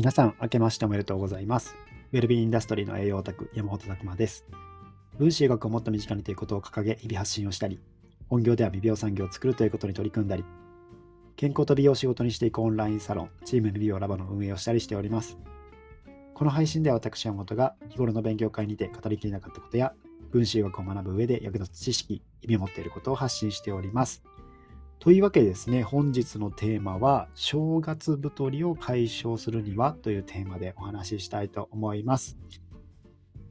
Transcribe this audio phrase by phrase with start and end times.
[0.00, 1.76] 皆さん、明けましておめでとうございます。
[2.10, 4.46] ウェルビーインダストリーの栄養オタク、山本拓馬です。
[5.18, 7.78] 分子医学をもっと身近にということを掲げ、日々発信をしたり、
[8.30, 10.44] 本業では美容産業を作るということに取り組んだり、
[11.36, 15.36] 健康と美容を仕事にしていくオンラインサロン、チーム美容ラボの運営をしたりしております。
[16.32, 19.92] この配信では私、山本が日頃の勉強会にて語りきれなかったことや、
[20.30, 24.22] 分子医学を学ぶ上で役立つ知識、意味を持っていることを発信しております。
[25.00, 32.36] というわけでですね、本日のテーマは、正月太りを解消するにはというテーマでお話ししたいと思います。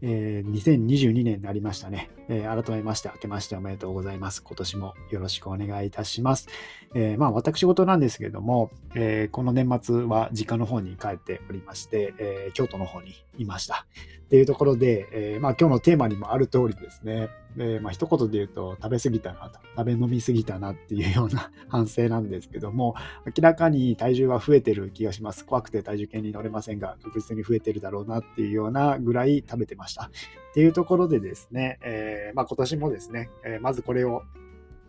[0.02, 4.42] えー、2022年になりましたね、えー、改めまして明けましておめでとうございます。
[4.44, 6.48] 今年もよろしくお願いいたします。
[6.94, 13.86] えー、まあ私事なんですけれども、えこの年末は実家の方に帰っておりまして、え京都の方にいました。
[14.26, 25.46] っていうところで、えまあ今日のテーマにもある通りですね、えまあ一言で言うと食べ過ぎたなと、食べ飲み過ぎたなっていうような 反省なんですけども、明らかに体重は増えてる気がします。
[25.46, 29.89] 怖くて体重計に乗れませんが、確実に増えてるだろうなっていうようなぐらい食べてました。
[29.90, 30.10] したっ
[30.54, 34.24] ていうところでですね、えまあ今年もですね、えまずこれを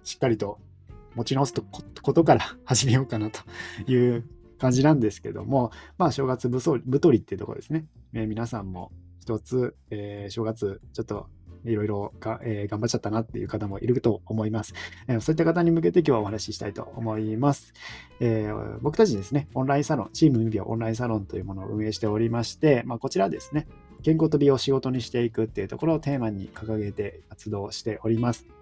[0.04, 0.58] しっかりと
[1.14, 1.54] 持ち直す
[2.02, 3.40] ことから 始めようかなと
[3.90, 4.24] いう
[4.58, 7.86] 感じなんですけども、まあ正月太りっていうところですね。
[8.12, 11.26] えー、皆さんも一つ、えー、正月ちょっと
[11.64, 14.72] いろいろが、え、頑張っちゃったなっていう方もいると思います、
[15.08, 17.72] えー、そういった方に向けて今日はお話ししたいと思います。
[18.20, 23.66] えー、僕たちですね、オンラインサロン、チームミビオンラインサロンというものを運営しておりまして、まあ、こちらですね、
[24.02, 28.59] 健康と美を仕事にしていくっていうところをテーマに掲げて活動しております。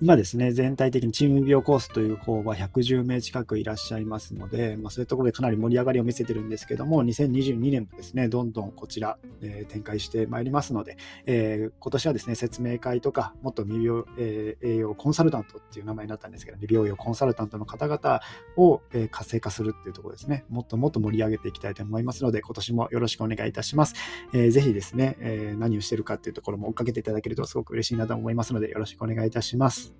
[0.00, 18.20] 今ですね、全体的にチーム美容コースという方は110名近くいらっしゃいますので、まあ、そういうところでかなり盛り上がりを見せてるんですけども、2022年もですね、どんどんこちら、えー、展開してまいりますので、えー、今年はですね、説明会とか、もっと美容、えー、栄養コンサルタントっていう名前になったんですけど、美容用コンサルタントの方々
[18.56, 23.94] を、えー、活性化するっていうところですね、もっともっと盛り上げていきたいと思いますので、今年もよろしくお願いいたします。
[24.34, 29.53] えー、ぜひですね、えー、何をしてるかっていうところも追っかけていただけるとすごく嬉しいなと思いますので、よろしくお願いいたします。
[29.54, 29.94] します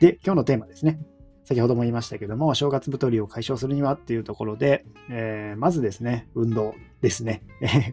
[0.00, 1.00] で、今日のテーマですね。
[1.44, 7.42] 先ほども言いましたけども、正月太りを解消するにはっていうところで、えー、まずですね、運動ですね。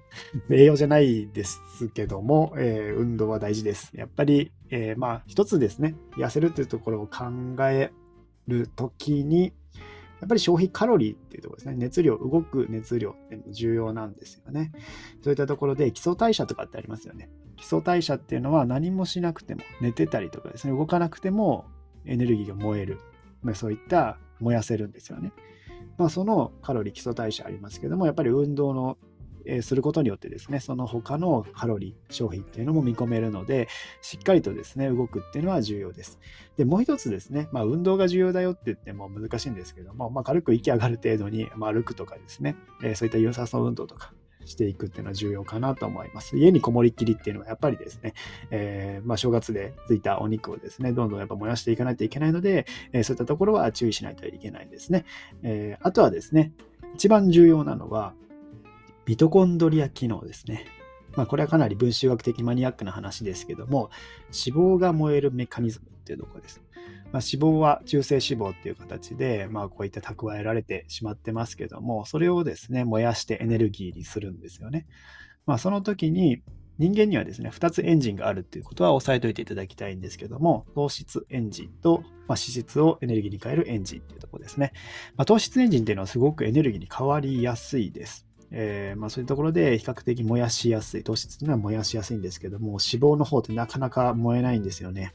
[0.51, 1.61] 栄養じゃないです
[1.93, 3.91] けども、えー、運動は大事です。
[3.95, 7.25] やっぱり、えー、まあ、一つですね、痩せるっていうところを考
[7.61, 7.91] え
[8.47, 9.53] るときに、
[10.21, 11.75] やっぱり消費カロリーっていうところですね。
[11.77, 14.71] 熱量、動く熱量って重要なんですよね。
[15.23, 17.29] そういったところで基礎代謝とかってありますよね。
[17.57, 21.65] 基礎代謝っていうのは何もしなくても、寝てたりとかですね、動かなくても
[22.05, 22.99] エネルギーが燃える。
[23.41, 25.31] まあ、そういった燃やせるんですよね。
[25.97, 28.97] まあ、そのカロリー基礎代謝ありますけども、やっぱり運動の
[29.45, 33.67] えすることによってですね、その他のカロリー消費っていうのも見込めるので、
[34.01, 36.19] しっかりとですね、動くっていうのは重要です。
[36.57, 44.13] で、もう一つですね、まあ、運動が重要だよって言っても難しいんですけども、まあ、軽く息上がる程度に、まあ、歩くとかですね、え、そういった有酸素運動とか、
[44.45, 46.37] していくっていうのは重要かなと思います。
[46.37, 48.13] 家にこもりっきりっていうのはやっぱりですね、
[48.51, 55.05] えー、まあ、正月でついたお肉をですね、どんどんやっぱ燃やしていかないといけないので、えー、そういったところは注意しないといけないですね。
[55.43, 56.53] えー、あとはですね、
[56.93, 58.13] 一番重要なのは、
[59.05, 60.65] ミトコンドリア機能ですね。
[61.15, 63.89] まあ、これはかなり分子学的マニアックな話ですけども、
[64.25, 66.61] 脂肪が燃えるメカニズムっていうところです。
[67.11, 74.85] まあ、脂肪は中性脂肪っていう形で、まあ、こういった蓄えられてしまってますけども、それをですね、燃やしてエネルギーにするんですよね。
[75.45, 76.41] まあ、その時に、
[76.77, 84.73] 人間にはですね、2つエンジンがあるっていうことは押さえておいていただきたいんですけども、糖質エンジンと、まあ、脂質をエネルギーに変えるエンジンっていうところですね。
[85.15, 88.24] まあ、糖質エンジンっていうのはすごくエネルギーに変わりやすいです。
[88.51, 95.13] えー、まあ、そういうところで比較的燃やしやすい、糖質というのは燃やしやすいんですけども、脂肪の方ってなかなか燃えないんですよね。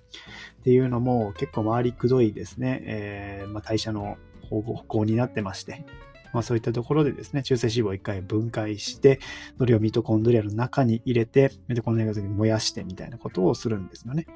[0.61, 4.17] っていうのも結構回りくどいですね、えー、まあ、代謝の
[4.49, 5.85] 方向になってまして、
[6.33, 9.21] まあ、そういったところでですね、中性脂肪を一回分解して、
[9.59, 14.27] それをミトコンドリアの中に入れて、ミトコンドリアのに燃やしてみたいなことをするんですよね。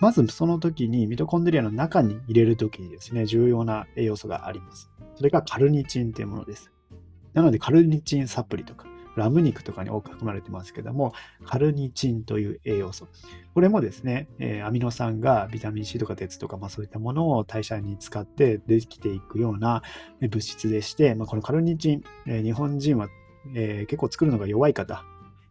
[0.00, 4.90] まずその時にミトコンドリアの中に入れる時にですね、重要な栄養素があります。
[5.16, 6.73] それがカルニチンというものです。
[7.34, 8.86] なので、カルニチンサプリとか、
[9.16, 11.12] ラム肉とかに多く含まれてますけども、
[11.44, 13.06] カルニチンという栄養素。
[13.54, 19.82] これもですね、えー、アミノ酸がビタミン C とか鉄とか、まあ、そういったものを代謝に使ってできていくような
[20.20, 23.08] 物質でして、まあ、このカルニチン、えー、日本人は、
[23.54, 25.04] えー、結構作るのが弱い方、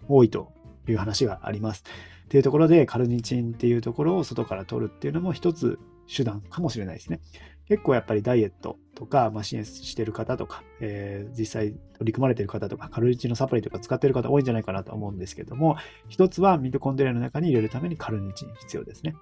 [0.07, 0.51] 多いと
[0.87, 1.83] いう話があります。
[2.25, 5.79] っていうところで、カルニチンっていうところを外から取るっていうのも一つ
[6.13, 7.19] 手段かもしれないですね。
[7.67, 15.77] 結構やっぱりダイエットとか、まあ、支援してる方とか、えー、実際取り組まれてる方とか、カルニチンのサプリとか使ってる方多いんじゃないかなと思うんですけども、
[16.09, 19.15] 一つはミトコンドリアの中に入れるためにカルニチン必要ですね。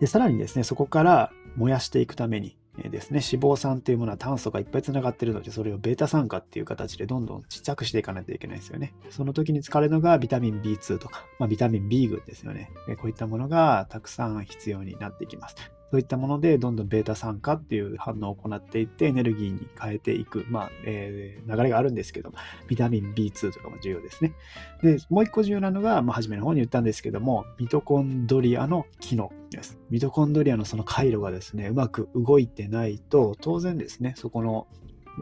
[0.00, 8.94] で、さらにですね、そこから燃やしていくために、ですね、脂肪酸っていうものは炭素がいっぱいつながってるので、それをベータ酸化っていう形でどんどんちっちゃくしていかないといけないですよね。
[9.08, 12.70] その時に使われるのがビタミン B2 とか、まあ、ビタミン B 群ですよね。
[12.98, 15.56] こういったものがたくさん必要になってきます。
[15.90, 22.32] そういったもので、どんどんベータ酸化っていう反応を行っていって、エネルギーに変えていく、まあ、えー、流れがあるんですけど、
[22.66, 24.34] ビタミン B2 とかも重要ですね。
[24.82, 29.78] で、もう一個重要なのが、まあ、初めの方に言ったんですけども、ミトコンドリアの機能です。
[29.90, 34.66] ミトコンドリアのその回路がですね、うまく動いてないと、当然ですね、そこの、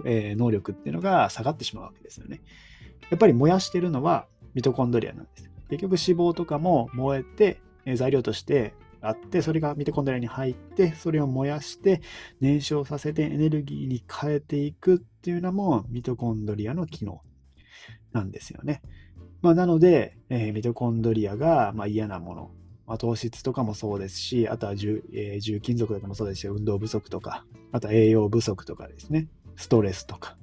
[0.07, 2.41] えー、能力っていうのが下がってしまうわけですよね。
[3.11, 5.51] やっぱり燃やしてるのはミトコンドリアなんです。
[5.69, 7.61] 結局脂肪とかも燃えて、
[7.97, 8.73] 材料として
[9.05, 12.01] があって、それがミトコンドリアに入って、それを燃やして
[12.41, 17.21] 燃焼させてエネルギーに変えていくっていうのもミトコンドリアの機能
[18.13, 18.83] なんですよね。
[19.43, 22.51] まあ、なので、えー、ミトコンドリアがま嫌なもの、
[22.87, 30.39] まあ、糖質とかもそうですし、あとは重,、えー、重金属とかもそうですし、運動不足とか、あとは栄養不足とかですね、ストレスとか、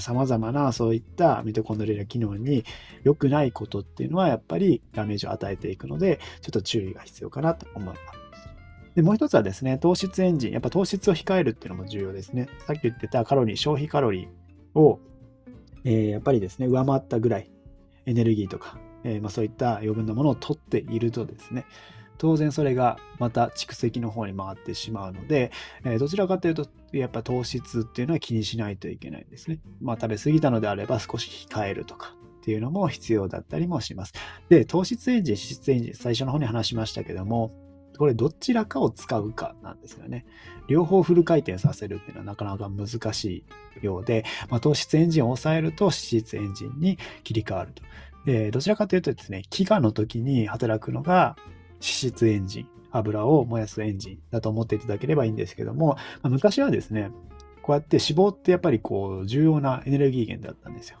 [0.00, 2.64] さまざ、まなそういったミトコンドリア機能に
[3.02, 8.22] 良くないことっていうのはやっぱりダメージを与えていくので、ちょっと注意が必要かなと思います。
[8.94, 10.52] で、もう一つはですね、糖質エンジン。
[10.52, 12.48] やっぱ糖質を控えるっていうのも重要ですね。
[12.66, 15.00] さっき言ってたカロリー、消費カロリーを、
[15.84, 17.50] えー、やっぱりですね、上回ったぐらい
[18.06, 21.64] エネルギーとか、えー、まあ、そういった余分なものを取っているとですね、
[22.18, 25.50] 当然それがまた蓄積の方に回ってしまうので、
[25.84, 29.58] えー、どちらかというと、やっぱ糖質っていうのは気にしないといけないんですね。
[29.80, 34.12] まあ食べ過ぎたのであれば少し控えるとかっていうのも必要だったりもします。
[34.48, 37.52] で、糖質エンジン、脂質エンジン、最初の方に話しましたけども、
[37.98, 40.24] これどちらかを使うかなんですよね。
[40.66, 43.44] 両方フル回転させるっていうのはなかなか難し
[43.80, 47.82] いようで、まあ、糖質エンジンを抑えると脂質エンジンに切り替わると。
[48.24, 51.36] でどちらかというとですね、飢餓の時に働くのが
[51.82, 57.10] 脂質エンジン、油を燃やすエンジンだと思っていただければいいんですけども、まあ、昔はですね、
[57.62, 60.98] こうやって脂肪ってやっぱりこう重要なエネルギー源だったんですよ。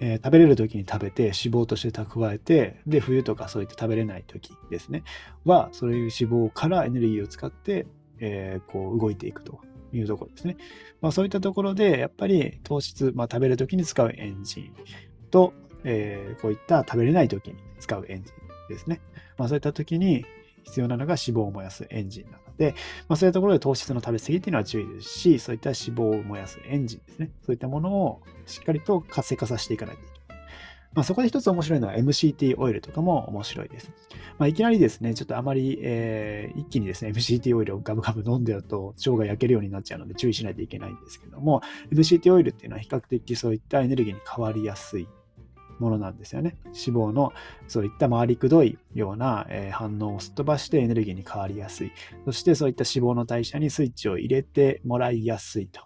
[0.00, 5.04] えー、食べれる時に食べて脂肪として蓄えて、で、冬とかそういって食べれない時ですね、
[5.44, 7.86] は、そういう脂肪からエネルギーを使って、
[8.18, 9.60] えー、こう動いていくと
[9.92, 10.56] いうところですね。
[11.00, 14.72] まあ、そういったところで、やっぱり糖質、まあ、食べる時に使うエンジン
[15.30, 15.52] と、
[15.84, 19.00] えー、こういった食べれない時に使うエンジンですね。
[19.36, 20.24] まあ、そういった時に
[20.64, 22.74] 必要なのが脂肪を燃やすエンジンなので、
[23.08, 27.30] まあ、そういうところで糖質の食べ過ぎっていうのは注意ですし、そういった脂肪を燃やすエンジンですね。
[27.44, 30.22] そういったものをしっかりと活性化させていかないといけない。
[30.94, 33.90] まあ、そこで一つ面白いのは MCT オイルとかも面白いです。
[34.38, 45.08] まあ、いきなりですね、ちょっとあまり、えー、一気にですね、MCT オイルをガブガブ飲んでると腸が焼けるようになっちゃうので注意しないといけないんですけども、MCT オイルっていうのは比較的そういったエネルギーに変わりやすい
[45.82, 46.56] ものなんですよね。
[46.66, 47.32] 脂肪の
[47.68, 51.92] そういった回りくどいような、え反応をすっ飛ばしてエネルギーに変わりやすい。
[52.24, 55.82] そしてそういった脂肪の代謝にスイッチを入れてもらいやすいと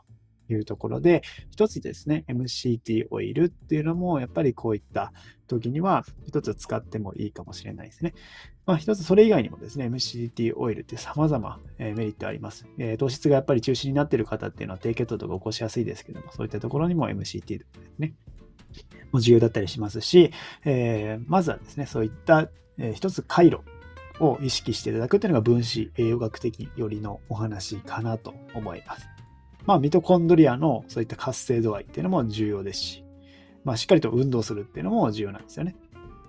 [0.48, 5.12] いうところで、一つですね、MCT オイルっていうのもやっぱりこういった
[5.46, 8.14] 時には一つ使ってもいいかもしれないですね。
[8.64, 17.66] まあ、一つそれ以外にもですね、MCT オイルって様々、えメリットあります、えー、糖質がやっぱり中心になっている方っていうのは低血糖とか起こしやすいですけども、そういったところにも MCT です
[17.99, 18.14] ね、
[19.12, 20.32] も重要だったりしますし、
[20.64, 23.61] えー、まずはですね、そういった、えー、一つ回路
[24.20, 29.06] を意識していただくというのが分子栄養学的よりのお話かなと思います。
[29.66, 33.04] まあ、ミトコンドリアのそういった活性度合いっていうのも重要ですし、
[33.64, 35.75] まあ、しっかりと運動するっていうのも重要なんですよね。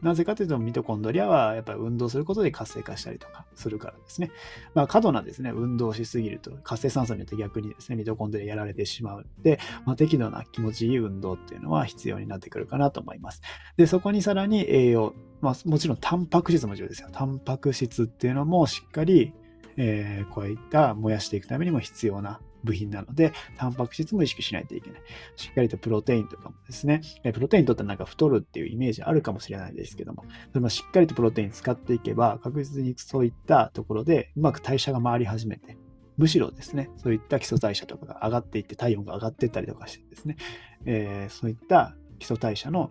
[0.01, 4.31] なぜかというと、ミトコンドリアはやっぱり運動することで活性化したりとかするからですね。
[4.73, 13.41] まあ、過度なですね、運動しすぎると、活性酸素によって逆にですね、ミトコンドリアやられてしまうので、まあ、適度な気持ちいい運動っていうのは必要になってくるかなと思います。
[13.77, 17.09] で、そこにさらに栄養、まあ、もちろんタンパク質も重要ですよ。
[17.11, 19.33] タンパク質っていうのもしっかり、
[19.77, 25.01] えー、こういった燃やしていくためにも必要な部品なので、タンパク質も意識しないといけない。
[25.35, 27.01] しっかりとプロテインとかもですね、
[27.33, 35.77] プロテインとってなんか太るっていうイメージあるかもしれないですけども、それもしっかりとプロテイン使っていけば、確実にそういったところでうまく代謝が回り始めて、
[36.17, 40.37] むしろですね、そういった基礎代謝とかが上がっていって、体温が上がっていったりとかしてですね、
[40.85, 42.89] えー、そういった基礎代謝の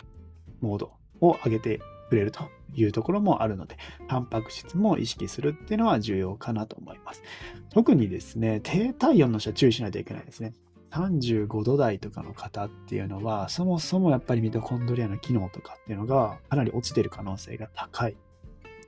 [0.61, 3.77] モードを上げてくれるというところもあるので、
[4.09, 7.23] タンパク質も意識するっていうのは重要かなと思います。
[7.71, 10.53] 特にですね、低体温の人は注意しないといけないですね。
[10.93, 18.17] 35度台とかの方っていうのは、そもそもやっぱりミトコンドリアの機能とかっていうのがかなり落ちてる可能性が高い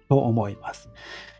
[0.08, 0.88] と思います。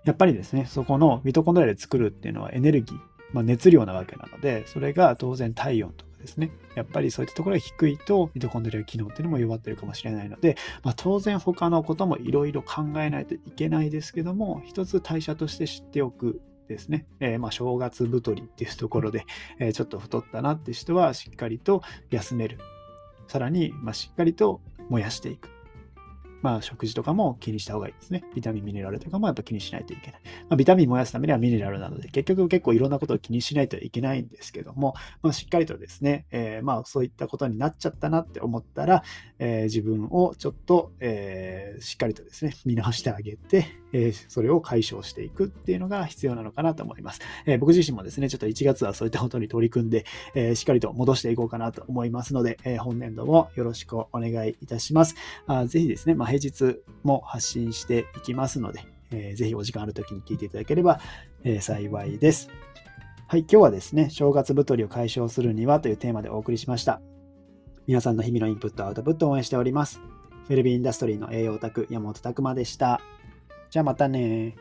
[0.05, 2.99] やっぱりですね、そこのミトコンドリアで作るっていうのはエネルギー、
[3.33, 19.25] まあ、熱量なわけなので、それが当然体温とですね、やっぱりそういったところが低いと、ミトコンドリア機能っていうのも弱ってるかもしれないので、まあ、当然他のこともいろいろ考えないといけないですけども、一つ代謝として知っておくですね、えー、まあ正月太りっていうところで、
[19.59, 22.59] えー、ちょっと太ったなって人はしっかりと休める。
[23.27, 25.51] さらに、まあ、しっかりと燃やしていく。
[26.43, 28.25] まあ、食事とかも気にした方がいいですね。
[28.35, 30.21] ビタミン、ミネラルとかもやっぱ気にしないといけない。
[30.49, 39.03] まあ、ビタミン燃やすためにはミネラルなので、結局結構いろんなことを気にしないといけないんですけども、まあ、しっかりとですね、えー、まあ、そういったことになっちゃったなって思ったら、
[39.39, 47.21] えー、自分をちょっと、えー、しっかりとですね、見直してあげて、えそれを解消していくっていうのが必要なのかなと思います。
[47.47, 50.05] え僕自身もですね、ちょっと1月はそういったことに取り組んで、
[50.35, 55.15] えしっかりと戻していこうかなと思いますので、え本年度もよろしくお願いいたします。
[55.47, 61.01] あぜひですね、まあ、平日も発信していきますので、えー、ぜひお時間ある時に聞いていただければ、
[61.45, 62.49] え、幸いです。
[63.27, 67.01] はい、今日はですね、正月太りを解消するにはというテーマでお送りしました。
[67.87, 70.01] 皆さんの日々のインプット、アウトプットを応援しております。
[70.49, 73.01] ウェルビーインダストリーの栄養オタク、山本拓馬でした。
[73.71, 74.55] じゃあまたね